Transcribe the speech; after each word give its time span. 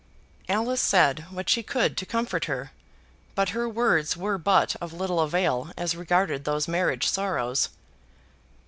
Alice 0.49 0.81
said 0.81 1.25
what 1.29 1.47
she 1.47 1.61
could 1.61 1.95
to 1.95 2.07
comfort 2.07 2.45
her, 2.45 2.71
but 3.35 3.49
her 3.49 3.69
words 3.69 4.17
were 4.17 4.39
but 4.39 4.75
of 4.81 4.93
little 4.93 5.19
avail 5.19 5.71
as 5.77 5.95
regarded 5.95 6.43
those 6.43 6.67
marriage 6.67 7.07
sorrows. 7.07 7.69